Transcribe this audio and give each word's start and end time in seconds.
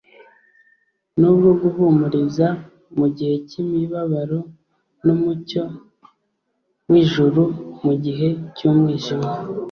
n'ubwo 1.19 1.47
guhumuriza 1.61 2.47
mu 2.97 3.07
gihe 3.15 3.35
cy'imibabaro, 3.47 4.39
n'umucyo 5.05 5.63
w'ijuru 6.89 7.43
mu 7.85 7.93
gihe 8.03 8.27
cy'umwijima. 8.55 9.29